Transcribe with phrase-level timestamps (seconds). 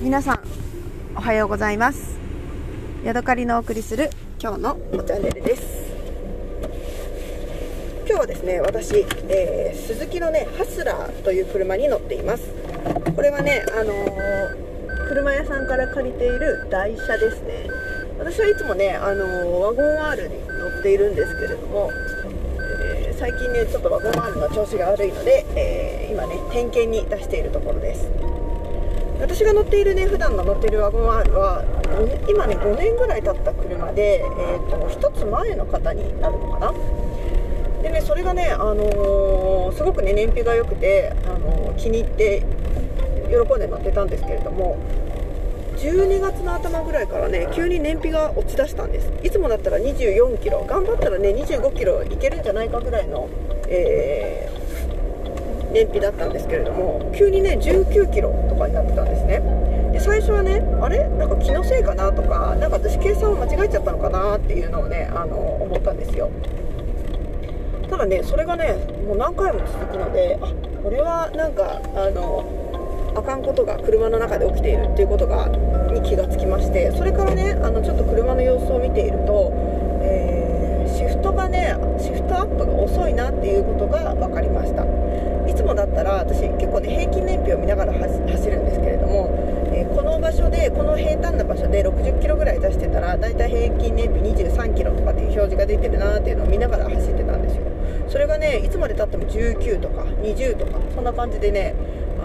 [0.00, 0.40] 皆さん
[1.16, 2.18] おはようございます。
[3.04, 4.10] ヤドカリのお送りする
[4.42, 4.76] 今日の
[5.06, 5.90] チャンネルです。
[8.06, 12.44] 今日はですね私、えー、鈴木のねハスラーという車に乗っています。
[13.14, 17.68] これはねあのー、車屋さんから借りている台車ですね。
[18.18, 21.90] 私はいつもね、あのー、ワゴン R に乗っているんですけれども、
[22.82, 28.29] え最近ねちょっとワゴン R の調子が悪いので、え今ね点検に出しているところです。
[29.20, 31.64] 私が乗っているね普段の乗っているワゴン R は
[32.28, 36.74] 今ね5年ぐらい経った車で、えーと、1つ前の方になるのかな。
[37.82, 42.42] でねそれがね、あのー、すごくね燃費が良くて、あのー、気に入って
[43.28, 44.76] 喜んで乗ってたんですけれども
[45.76, 49.12] 12月の頭ぐらいからね急に燃費が落ちだしたんです。
[49.22, 53.28] いつもだったら24キロ頑張ったらね25キロいけるんじゃないかぐらいの、
[53.68, 54.59] え
[55.72, 59.40] 燃費だったんですけれども急にね19キロとかになってたんですね。
[59.92, 61.08] で最初はねあれ？
[61.08, 66.30] なんか気のせいかなとかなんか私計算を間違えちゃったのかなっていうのをねあの思ったんですよ。
[67.88, 68.74] ただねそれがね
[69.06, 70.46] もう何回も続くのであ
[70.82, 72.44] これはなんかあの
[73.16, 79.50] あかんことが車の中で起きているっていうことがに気がつきましてそれからねあのちょっと車の様子を見ていると、
[80.02, 84.99] えー、シフトがねシフトアップが遅いなっていうことが分かりました。
[85.74, 88.08] だったら私結構ね平均燃費を見ながら走
[88.50, 89.30] るんですけれども、
[89.72, 97.62] えー、この場所でこの平坦な場所で60キロぐらい出してたらだいたい平均燃費23キロとかっていう表示が出てるなっていうのを見ながら走ってたんですよ。
[98.08, 101.74] それがねいつまでたっても19とか20とかそんな感じでね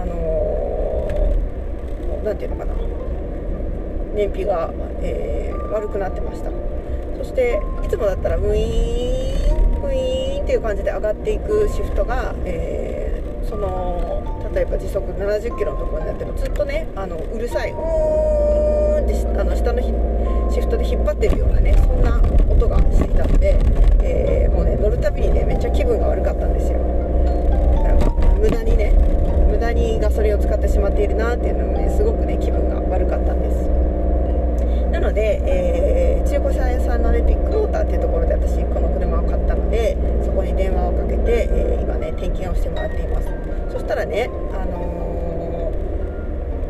[0.00, 2.74] あのー、ていうのかな。
[4.14, 4.70] 燃費が、
[5.02, 6.50] えー、悪くなってました。
[7.18, 13.03] そしていつもだったらウィーンウィーンっていう感じで上がっていくシフトが、えー
[13.48, 14.22] その
[14.54, 19.80] 例えば時速70キロのところになってもずっとねあのうるさいうーんってあの下の
[20.50, 23.58] シフトで引っ張ってるようなねそんな音がしていたので、
[24.02, 28.92] えー、もうね乗るたびにねめっちゃ気分が悪かったんですよなんか無駄にね
[29.50, 33.84] 無駄にガソリンを使ってしまっているなっていうのもねすごくね気分が悪かったんです
[34.90, 43.28] なので、えー、中古車屋さんのねビッグモーターっていうところで私この車を買ったのでそこに電話をかけて、えー、今ね点検をしてもらっています
[43.72, 45.72] そしたらね、あの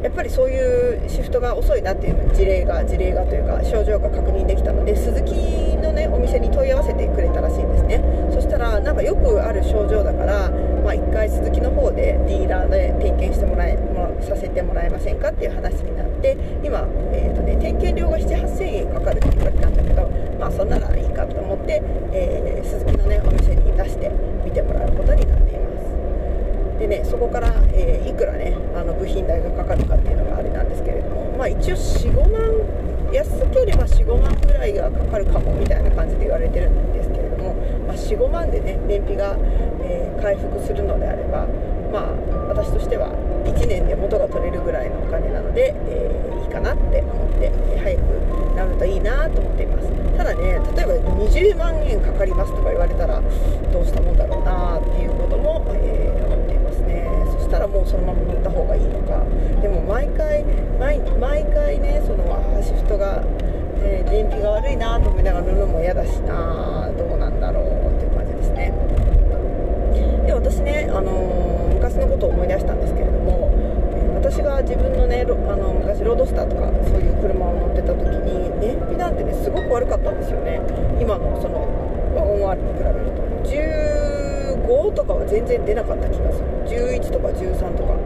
[0.00, 5.32] ー、やっぱりそういうシフトが遅いなっていう事例が事例がというか症状が確認できたので鈴木
[5.76, 8.00] のねお店に問い合わせてくれたらしいんですね。
[8.32, 10.50] そしたらなんかよくある症状だから
[10.80, 20.08] まあ、1回鈴木の方でディーラーで点検してもらえもさせてもらえませんかっていう話になって今、えーとね、点検料が78000円かかるって言われたんだけど
[20.40, 21.82] まあそんならいいかと思って、
[22.12, 24.10] えー、鈴木のねお店に出して
[24.44, 32.40] 見てもらうことになっていますでねそこから、えー、いくらねあの部品代がかかるかっていうのがあれなんですけれどもまあ一応45万
[33.12, 37.54] 安ければ45万ぐらいがかかるかもみたいな感じで言われてるんですけれども、
[37.86, 39.36] まあ、45万でね燃費が
[39.90, 41.46] えー、回復するのであれば、
[41.90, 42.12] まあ、
[42.48, 43.10] 私としては
[43.44, 47.50] 1年で元が取れるぐらいのお金なので、えー、いいかなって思って、
[47.82, 48.00] 早く
[48.54, 49.90] なるといいなと思っています。
[50.16, 50.94] ただね例えば
[51.26, 53.20] 20万円かかりますとか言われたら
[53.72, 54.29] どうしたもんだろう。
[57.70, 59.22] もうそのまま乗った方がいいのか。
[59.62, 60.44] でも毎回
[60.78, 62.24] 毎回ねその
[62.62, 63.22] シフトが、
[63.82, 68.72] えー、燃費が悪いなと思いながら乗るのも嫌だしなどうなんだろうっていう感じですね。
[70.26, 73.50] で私ね、あのー、昔のことを思い出したんですけれども
[74.14, 80.60] 私が自分のねあの昔ロードスターとかそういう車を乗ってた時に燃費なんてねすごく悪かったんですよね。
[81.00, 81.66] 今のその
[82.14, 83.30] ワゴン R に比べると。
[83.50, 86.59] 15とかは全然出なかった気がする。
[86.70, 87.96] 11とか13とか。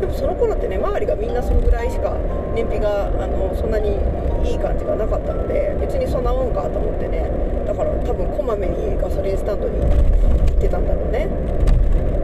[0.00, 2.16] でもその頃ってね周りがみんなそのぐらいしか
[2.54, 3.98] 燃費があのそんなに
[4.44, 7.30] いい感じがなかったので別にそんなもんかと思ってね。
[7.66, 11.26] だから多分こまめにガソリンスタンドに行ってたんだろうね。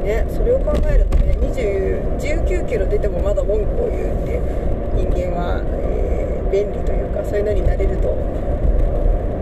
[0.04, 4.40] ねそれを考えるとね20 19キロ出てもまだ文句を言うって
[4.94, 8.14] 人間は、えー、便利というかそういうのになれると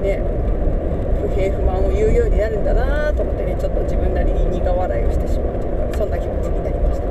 [0.02, 0.22] ね
[1.20, 5.81] 不平不満を言うようになるんだなと思ってねちょっと自分なりに苦笑いをしてしまうというか。
[5.94, 7.06] そんな気持ちになりました。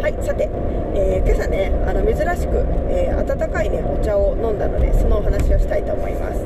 [0.00, 0.48] はいさて、
[0.94, 6.40] えー、今朝ねあの珍しく、えー、温かいねお茶を飲んだのでそのお話をしたいと思います。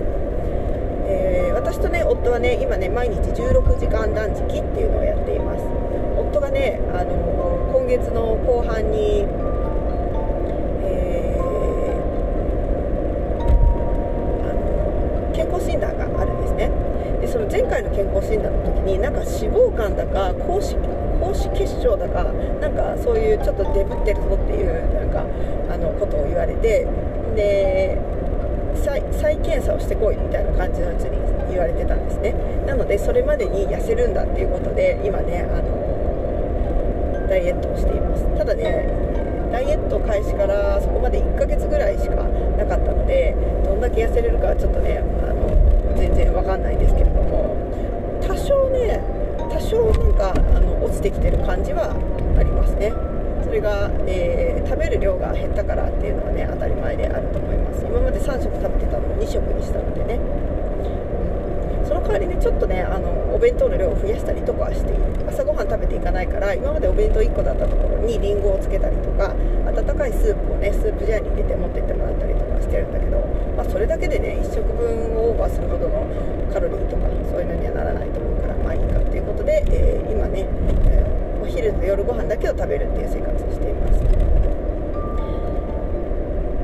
[1.07, 5.63] えー、私とね夫はね今ね毎日16時間断食っていうのをやっています。
[6.19, 9.25] 夫がねあの今月の後半に、
[10.83, 11.43] えー、
[14.43, 16.71] あの健康診断があるんですね
[17.21, 20.75] でその前回の健康診断の時になんか脂肪肝だか高脂
[21.67, 22.25] 子奉仕結晶だか
[22.61, 25.25] なんかそういうちょっとデブってるぞっていうなんか
[25.73, 26.87] あのことを言われて
[27.37, 27.99] で
[28.81, 31.17] 再検査をしてこいみたいな感じのうちに
[31.51, 32.35] 言われてたんですね。
[32.67, 38.25] なのでそれまでに痩せるんだっていうことで今ねあのダイエットをしています。
[38.37, 38.89] ただね
[39.53, 42.17] ダイエット開始からそこまで1ヶ月ぐらいしか
[42.59, 47.55] なかったのでどんだけ痩せれるかはちょっとねあの全然わかんないんですけれども
[48.21, 49.14] 多少ね
[49.55, 51.95] 多少なんかあの落ちてきてる感じは
[52.37, 52.91] ありますね。
[53.47, 57.87] それが、えー、食べる量が減ったからっていうのはね当たり前であると思います。
[57.87, 60.19] 今まで3食食べてたのを2食にしたのでね、
[61.87, 69.39] その代わりにちょっとねあのお弁当の量を増やしたりとかはしている朝ごはん食べていかないから今までお弁当1個だったところにりんごをつけたりとか
[69.71, 73.23] 温かいスープをねスープジャーに入れて持ってってもらったりとかしてるんだけど、
[73.55, 76.03] まあ、それだけでね1食分をオーバーするほどの
[76.51, 78.34] カロリーとかそういうのにはならないと思う。
[79.55, 80.49] で、えー、今ね、
[80.91, 81.07] え
[81.41, 84.03] お昼と夜ご飯だけを食べるっていう生活をしています。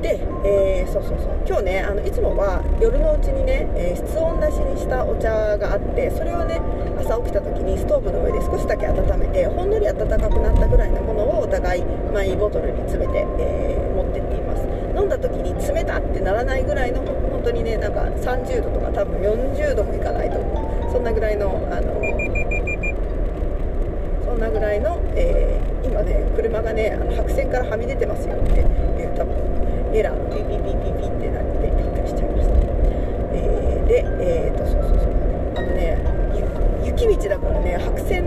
[0.01, 1.39] で、えー、そうそうそう。
[1.47, 6.59] 今日ねあのいつもは夜のうちにね、えー、室温出しにしたお茶があってそれをね
[6.99, 14.67] 朝起きた時にストーブの上で少しだけ温めてほんのり温かくなったぐらいのものをお互いマイボトルに詰めて、えー、持ってっています。
[14.97, 20.91] 飲んだ時に冷たってならないぐらいの本当にねなんか30度とか多分40度もいかないと思う。
[20.91, 22.01] そんなぐらいのあの
[24.25, 26.23] そんなぐらいの、えー、今ね
[26.61, 29.33] 車がねあの白線からはみ出てますよっていう多分
[29.93, 32.53] エラーピピピピピってなってびっくりしちゃいました、
[33.33, 35.11] えー、でえー、とそうそうそう。
[35.57, 35.97] あのね
[36.85, 38.23] 雪道だからね白線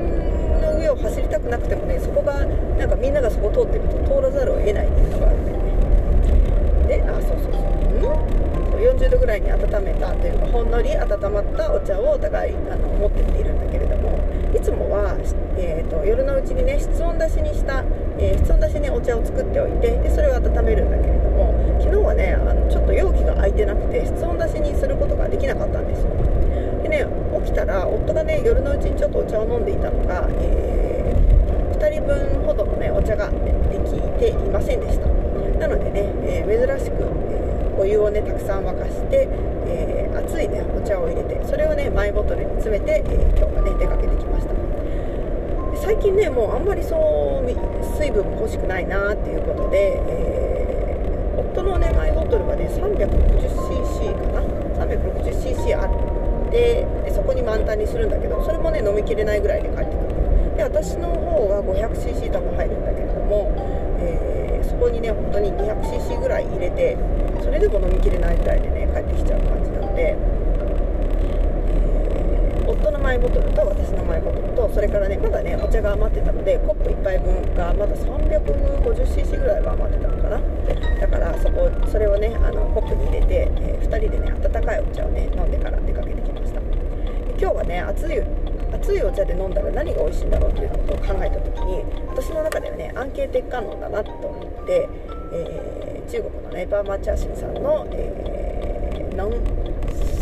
[0.61, 6.89] の上を走りたくなくてもねそこがなんかみんながそこ通ってると通らざるを得ないっていうのがあるんだよね。
[6.89, 7.63] であそうそうそう。
[7.63, 8.35] うん
[8.85, 14.19] ？40度ぐらいに温めたというかほんのり温まったお茶をお互いあの持ってっているんだけれども
[14.55, 15.17] いつもは、
[15.57, 17.83] えーと、夜のうちにね室温出しにした、
[18.19, 26.11] えー、室温出しにお茶を作っておいてでそれを温めるんだけれども昨日はねあのちょっと容器が空いてなくて室温出しにすることができなかったんですよ。
[26.83, 27.07] でね
[27.45, 35.07] 起きたら夫がね夜のうちにちょっとお茶を飲んでいたのが、えー、2人分ほどのねお茶ができていませんでした。
[35.59, 39.29] なのでね、えー、珍しく、え、お湯をねたくさん沸かして、
[39.67, 44.64] えー、熱いねお茶を入れてそれをねマイボトルに詰めて、え今日はね出かけてきました。
[45.85, 47.45] 最近ねもうあんまりそう
[48.01, 54.41] 水分も欲しくないなっていうことで、えー、夫のねマイボトルはね 360cc かな
[54.89, 60.57] ？360cc あってそこに満タンにするんだけどそれもね飲みきれないぐらいで帰ってくる。
[60.57, 63.53] で私の方は 500cc 多分入るんだけれども、
[64.01, 66.97] えー、そこにね本当に 200cc ぐらい入れて
[67.43, 70.17] それでも飲みきれないぐらいでね帰ってきちゃう感じなので
[72.67, 73.64] 夫のマイボトルと私のマイボトルと
[74.75, 80.41] それからねまだねお茶が余ってたのでコップ1杯分がまだ 350cc ぐらいは余ってたのかな。
[81.01, 86.61] だからそこそれをねあのコップに入れて、えー、2人でね温かいお茶をね飲んでから出かけてきました。
[86.61, 88.21] 今日はね熱い
[88.73, 94.89] 熱いお茶で飲んだら何が美味しいんだろうっていうことを考えた時に私の中ではね安慶鉄観音だなと思って、
[95.33, 99.33] えー、中国のねバーマーチャーシンさんの、えー、ノン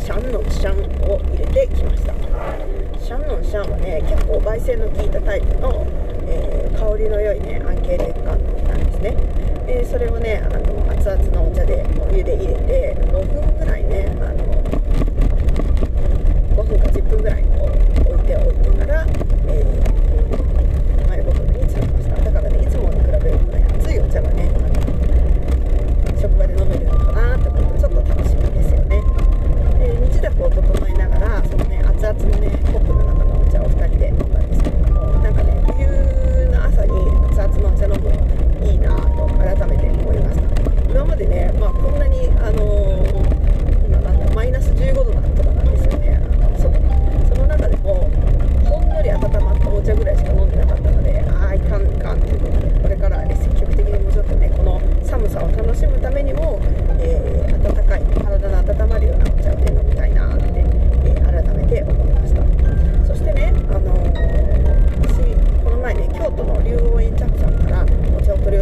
[0.04, 2.12] シャンノンシャンを入れてきました。
[3.02, 5.84] シャンノンシャンはね結構焙煎の効いたタイプの、
[6.28, 9.16] えー、香りの良いね安慶劣化なんですね。
[9.66, 12.94] でそれをねあの熱々のお茶でお湯で入れて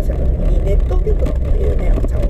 [0.09, 2.30] ら時にットピっていうねお茶を